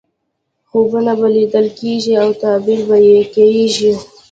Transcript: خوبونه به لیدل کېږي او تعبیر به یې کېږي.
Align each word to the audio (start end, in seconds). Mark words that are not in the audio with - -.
خوبونه 0.69 1.13
به 1.19 1.27
لیدل 1.35 1.67
کېږي 1.79 2.13
او 2.23 2.29
تعبیر 2.41 2.79
به 2.87 2.97
یې 3.07 3.19
کېږي. 3.35 3.91